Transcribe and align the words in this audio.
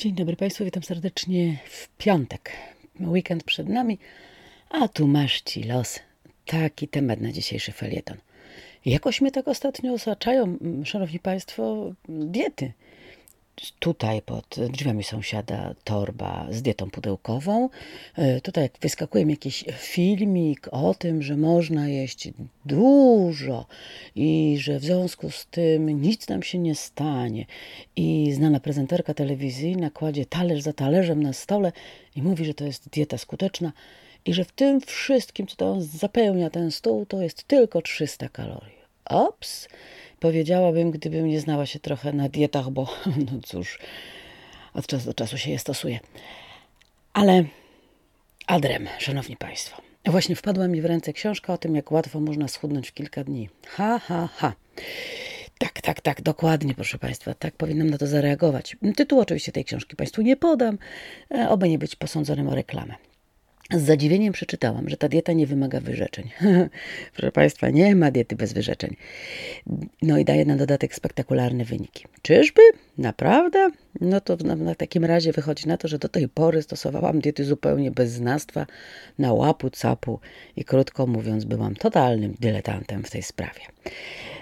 Dzień 0.00 0.14
dobry 0.14 0.36
Państwu, 0.36 0.64
witam 0.64 0.82
serdecznie 0.82 1.56
w 1.64 1.88
piątek. 1.88 2.52
Weekend 3.00 3.44
przed 3.44 3.68
nami, 3.68 3.98
a 4.70 4.88
tu 4.88 5.06
masz 5.06 5.40
ci 5.40 5.64
los. 5.64 6.00
Taki 6.46 6.88
temat 6.88 7.20
na 7.20 7.32
dzisiejszy 7.32 7.72
felieton. 7.72 8.16
Jakoś 8.84 9.20
mnie 9.20 9.30
tak 9.30 9.48
ostatnio 9.48 9.92
osaczają, 9.92 10.58
szanowni 10.84 11.18
Państwo, 11.18 11.92
diety 12.08 12.72
tutaj 13.78 14.22
pod 14.22 14.56
drzwiami 14.70 15.04
sąsiada 15.04 15.74
torba 15.84 16.46
z 16.50 16.62
dietą 16.62 16.90
pudełkową. 16.90 17.68
E, 18.16 18.40
tutaj 18.40 18.70
wyskakuje 18.80 19.26
mi 19.26 19.32
jakiś 19.32 19.64
filmik 19.78 20.68
o 20.70 20.94
tym, 20.94 21.22
że 21.22 21.36
można 21.36 21.88
jeść 21.88 22.28
dużo 22.64 23.66
i 24.16 24.56
że 24.60 24.78
w 24.78 24.84
związku 24.84 25.30
z 25.30 25.46
tym 25.46 26.00
nic 26.02 26.28
nam 26.28 26.42
się 26.42 26.58
nie 26.58 26.74
stanie. 26.74 27.46
I 27.96 28.32
znana 28.32 28.60
prezenterka 28.60 29.14
telewizyjna 29.14 29.90
kładzie 29.90 30.26
talerz 30.26 30.62
za 30.62 30.72
talerzem 30.72 31.22
na 31.22 31.32
stole 31.32 31.72
i 32.16 32.22
mówi, 32.22 32.44
że 32.44 32.54
to 32.54 32.64
jest 32.64 32.88
dieta 32.88 33.18
skuteczna 33.18 33.72
i 34.24 34.34
że 34.34 34.44
w 34.44 34.52
tym 34.52 34.80
wszystkim, 34.80 35.46
co 35.46 35.56
tam 35.56 35.82
zapełnia 35.82 36.50
ten 36.50 36.70
stół, 36.70 37.06
to 37.06 37.22
jest 37.22 37.44
tylko 37.44 37.82
300 37.82 38.28
kalorii. 38.28 38.80
Ops! 39.04 39.68
Powiedziałabym, 40.20 40.90
gdybym 40.90 41.28
nie 41.28 41.40
znała 41.40 41.66
się 41.66 41.78
trochę 41.78 42.12
na 42.12 42.28
dietach, 42.28 42.70
bo 42.70 42.96
no 43.32 43.40
cóż, 43.44 43.78
od 44.74 44.86
czasu 44.86 45.06
do 45.06 45.14
czasu 45.14 45.38
się 45.38 45.50
je 45.50 45.58
stosuje. 45.58 46.00
Ale 47.12 47.44
adrem, 48.46 48.88
szanowni 48.98 49.36
państwo. 49.36 49.82
Właśnie 50.06 50.36
wpadła 50.36 50.68
mi 50.68 50.80
w 50.80 50.84
ręce 50.84 51.12
książka 51.12 51.52
o 51.52 51.58
tym, 51.58 51.76
jak 51.76 51.92
łatwo 51.92 52.20
można 52.20 52.48
schudnąć 52.48 52.88
w 52.88 52.94
kilka 52.94 53.24
dni. 53.24 53.48
Ha, 53.66 53.98
ha, 53.98 54.28
ha. 54.36 54.52
Tak, 55.58 55.80
tak, 55.80 56.00
tak, 56.00 56.22
dokładnie, 56.22 56.74
proszę 56.74 56.98
Państwa, 56.98 57.34
tak 57.34 57.54
powinnam 57.54 57.90
na 57.90 57.98
to 57.98 58.06
zareagować. 58.06 58.76
Tytuł 58.96 59.20
oczywiście 59.20 59.52
tej 59.52 59.64
książki 59.64 59.96
Państwu 59.96 60.22
nie 60.22 60.36
podam, 60.36 60.78
e, 61.34 61.48
oby 61.48 61.68
nie 61.68 61.78
być 61.78 61.96
posądzonym 61.96 62.48
o 62.48 62.54
reklamę. 62.54 62.94
Z 63.74 63.82
zadziwieniem 63.82 64.32
przeczytałam, 64.32 64.88
że 64.88 64.96
ta 64.96 65.08
dieta 65.08 65.32
nie 65.32 65.46
wymaga 65.46 65.80
wyrzeczeń. 65.80 66.30
Proszę 67.16 67.32
Państwa, 67.32 67.70
nie 67.70 67.96
ma 67.96 68.10
diety 68.10 68.36
bez 68.36 68.52
wyrzeczeń. 68.52 68.96
No 70.02 70.18
i 70.18 70.24
daje 70.24 70.44
na 70.44 70.56
dodatek 70.56 70.94
spektakularne 70.94 71.64
wyniki. 71.64 72.04
Czyżby? 72.22 72.62
Naprawdę? 72.98 73.70
No 74.00 74.20
to 74.20 74.36
na, 74.36 74.56
na, 74.56 74.74
takim 74.74 75.04
razie 75.04 75.32
wychodzi 75.32 75.68
na 75.68 75.76
to, 75.76 75.88
że 75.88 75.98
do 75.98 76.08
tej 76.08 76.28
pory 76.28 76.62
stosowałam 76.62 77.20
diety 77.20 77.44
zupełnie 77.44 77.90
bez 77.90 78.10
znastwa, 78.10 78.66
na 79.18 79.32
łapu, 79.32 79.70
capu 79.70 80.20
i 80.56 80.64
krótko 80.64 81.06
mówiąc 81.06 81.44
byłam 81.44 81.74
totalnym 81.74 82.34
dyletantem 82.40 83.02
w 83.02 83.10
tej 83.10 83.22
sprawie. 83.22 83.60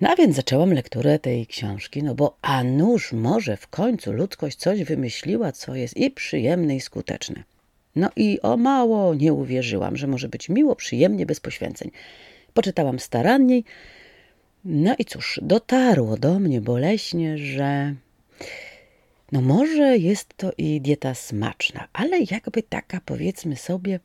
No 0.00 0.10
a 0.10 0.16
więc 0.16 0.36
zaczęłam 0.36 0.72
lekturę 0.72 1.18
tej 1.18 1.46
książki, 1.46 2.02
no 2.02 2.14
bo 2.14 2.36
a 2.42 2.64
nuż 2.64 3.12
może 3.12 3.56
w 3.56 3.68
końcu 3.68 4.12
ludzkość 4.12 4.56
coś 4.56 4.84
wymyśliła, 4.84 5.52
co 5.52 5.74
jest 5.74 5.96
i 5.96 6.10
przyjemne 6.10 6.76
i 6.76 6.80
skuteczne. 6.80 7.51
No 7.96 8.10
i 8.16 8.40
o 8.42 8.56
mało 8.56 9.14
nie 9.14 9.32
uwierzyłam, 9.32 9.96
że 9.96 10.06
może 10.06 10.28
być 10.28 10.48
miło, 10.48 10.76
przyjemnie, 10.76 11.26
bez 11.26 11.40
poświęceń. 11.40 11.90
Poczytałam 12.54 12.98
staranniej. 12.98 13.64
No 14.64 14.94
i 14.98 15.04
cóż, 15.04 15.40
dotarło 15.42 16.16
do 16.16 16.38
mnie 16.38 16.60
boleśnie, 16.60 17.38
że 17.38 17.94
no 19.32 19.40
może 19.40 19.98
jest 19.98 20.36
to 20.36 20.52
i 20.58 20.80
dieta 20.80 21.14
smaczna, 21.14 21.88
ale 21.92 22.18
jakby 22.30 22.62
taka 22.62 23.00
powiedzmy 23.04 23.56
sobie 23.56 24.00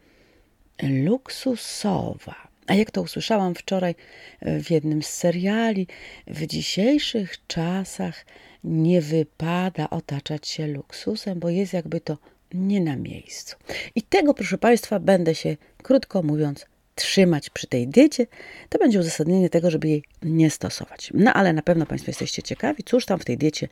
luksusowa. 0.83 2.47
A 2.67 2.73
jak 2.73 2.91
to 2.91 3.01
usłyszałam 3.01 3.55
wczoraj 3.55 3.95
w 4.41 4.71
jednym 4.71 5.03
z 5.03 5.07
seriali, 5.07 5.87
w 6.27 6.45
dzisiejszych 6.45 7.47
czasach 7.47 8.25
nie 8.63 9.01
wypada 9.01 9.89
otaczać 9.89 10.47
się 10.47 10.67
luksusem, 10.67 11.39
bo 11.39 11.49
jest 11.49 11.73
jakby 11.73 12.01
to 12.01 12.17
nie 12.53 12.81
na 12.81 12.95
miejscu. 12.95 13.55
I 13.95 14.01
tego, 14.01 14.33
proszę 14.33 14.57
Państwa, 14.57 14.99
będę 14.99 15.35
się, 15.35 15.57
krótko 15.83 16.23
mówiąc, 16.23 16.65
trzymać 16.95 17.49
przy 17.49 17.67
tej 17.67 17.87
diecie. 17.87 18.27
To 18.69 18.79
będzie 18.79 18.99
uzasadnienie 18.99 19.49
tego, 19.49 19.71
żeby 19.71 19.87
jej 19.87 20.03
nie 20.23 20.49
stosować. 20.49 21.11
No 21.13 21.33
ale 21.33 21.53
na 21.53 21.61
pewno 21.61 21.85
Państwo 21.85 22.09
jesteście 22.09 22.43
ciekawi, 22.43 22.83
cóż 22.83 23.05
tam 23.05 23.19
w 23.19 23.25
tej 23.25 23.37
diecie 23.37 23.67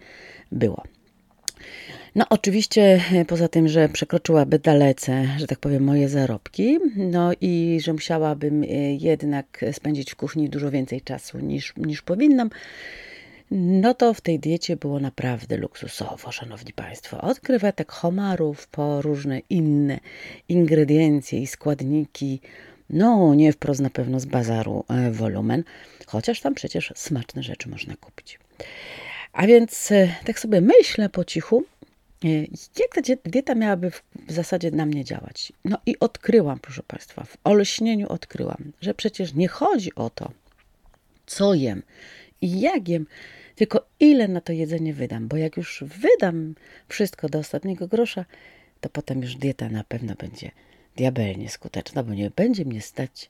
było. 0.52 0.84
No, 2.16 2.25
oczywiście, 2.30 3.02
e, 3.14 3.25
poza 3.25 3.47
tym, 3.47 3.68
że 3.68 3.90
przekroczyłaby 3.90 4.59
dalece, 4.59 5.28
że 5.38 5.47
tak 5.47 5.59
powiem, 5.59 5.84
moje 5.84 6.09
zarobki, 6.09 6.80
no 6.96 7.31
i 7.41 7.80
że 7.84 7.94
musiałabym 7.94 8.64
e, 8.64 8.68
jednak 8.94 9.66
spędzić 9.72 10.12
w 10.12 10.16
kuchni 10.16 10.50
dużo 10.50 10.72
więcej 10.72 11.02
czasu 11.02 11.40
niż, 11.40 11.74
niż 11.78 12.02
powinnam, 12.02 12.50
no 13.52 13.94
to 13.94 14.14
w 14.14 14.22
tej 14.22 14.40
diecie 14.40 14.76
było 14.76 15.00
naprawdę 15.00 15.58
luksusowo, 15.58 16.32
szanowni 16.32 16.74
państwo. 16.74 17.22
Od 17.22 17.40
krewetek 17.40 17.92
homarów 17.92 18.68
po 18.68 19.02
różne 19.02 19.40
inne 19.50 20.00
ingrediencje 20.50 21.40
i 21.40 21.48
składniki. 21.48 22.42
No, 22.90 23.36
nie 23.36 23.54
wprost 23.54 23.82
na 23.82 23.90
pewno 23.90 24.20
z 24.20 24.26
bazaru 24.26 24.86
e, 24.90 25.12
wolumen, 25.12 25.64
chociaż 26.06 26.42
tam 26.42 26.54
przecież 26.54 26.94
smaczne 26.96 27.44
rzeczy 27.44 27.70
można 27.70 27.96
kupić. 27.96 28.40
A 29.34 29.48
więc 29.48 29.92
e, 29.92 30.16
tak 30.26 30.40
sobie 30.40 30.62
myślę 30.62 31.10
po 31.10 31.26
cichu, 31.26 31.64
e, 32.26 32.28
jak 32.80 32.96
ta 32.96 33.02
dieta 33.26 33.56
miałaby 33.56 33.92
w 33.92 34.02
zasadzie 34.28 34.72
na 34.72 34.86
mnie 34.86 35.04
działać? 35.04 35.54
No 35.66 35.78
i 35.86 36.00
odkryłam, 36.00 36.60
proszę 36.60 36.84
Państwa, 36.88 37.24
w 37.24 37.38
olśnieniu 37.44 38.08
odkryłam, 38.08 38.72
że 38.82 38.94
przecież 38.94 39.34
nie 39.34 39.48
chodzi 39.48 39.96
o 39.96 40.10
to, 40.10 40.32
co 41.26 41.54
jem 41.54 41.82
i 42.46 42.60
jak 42.60 42.90
jem, 42.90 43.08
tylko 43.56 43.86
ile 44.00 44.28
na 44.28 44.42
to 44.42 44.54
jedzenie 44.54 44.94
wydam, 44.94 45.28
bo 45.28 45.38
jak 45.38 45.58
już 45.58 45.84
wydam 45.88 46.56
wszystko 46.88 47.30
do 47.30 47.40
ostatniego 47.40 47.88
grosza, 47.88 48.26
to 48.82 48.90
potem 48.90 49.22
już 49.22 49.36
dieta 49.36 49.70
na 49.70 49.84
pewno 49.84 50.16
będzie 50.16 50.52
diabelnie 50.96 51.50
skuteczna, 51.50 52.04
bo 52.04 52.14
nie 52.14 52.30
będzie 52.30 52.66
mnie 52.66 52.82
stać 52.82 53.30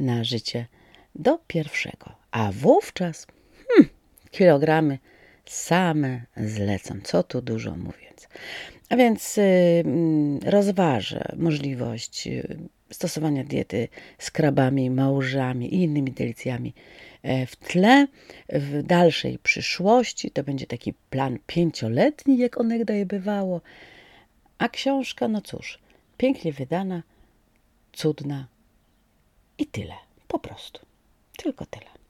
na 0.00 0.24
życie 0.24 0.66
do 1.14 1.38
pierwszego. 1.46 2.12
A 2.30 2.52
wówczas 2.52 3.26
hmm, 3.68 3.90
kilogramy 4.30 4.98
same 5.44 6.22
zlecą. 6.36 7.00
Co 7.04 7.22
tu 7.22 7.42
dużo 7.42 7.70
mówiąc. 7.76 8.28
A 8.88 8.96
więc 8.96 9.36
yy, 9.36 10.50
rozważę 10.50 11.24
możliwość 11.36 12.26
y, 12.26 12.58
stosowania 12.90 13.44
diety 13.44 13.88
z 14.18 14.30
krabami, 14.30 14.90
małżami 14.90 15.74
i 15.74 15.82
innymi 15.82 16.12
delicjami 16.12 16.74
w 17.46 17.56
tle. 17.56 18.06
W 18.48 18.82
dalszej 18.82 19.38
przyszłości 19.38 20.30
to 20.30 20.42
będzie 20.42 20.66
taki 20.66 20.92
plan 20.92 21.38
pięcioletni, 21.46 22.38
jak 22.38 22.60
onegdaj 22.60 23.06
bywało. 23.06 23.60
A 24.58 24.68
książka, 24.68 25.28
no 25.28 25.40
cóż, 25.40 25.78
pięknie 26.16 26.52
wydana, 26.52 27.02
cudna 27.92 28.46
i 29.58 29.66
tyle. 29.66 29.94
Po 30.28 30.38
prostu. 30.38 30.80
Tylko 31.36 31.66
tyle. 31.66 32.01